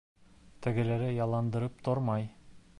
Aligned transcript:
Тегеләре 0.67 1.11
ялындырып 1.17 1.79
тормай. 1.89 2.29